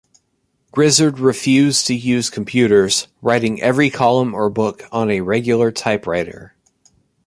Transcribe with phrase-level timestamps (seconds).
[0.71, 6.55] Grizzard refused to use computers, writing every column or book on a regular typewriter.